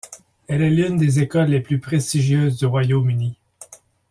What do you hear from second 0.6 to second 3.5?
est l'une des écoles les plus prestigieuses du Royaume-Uni.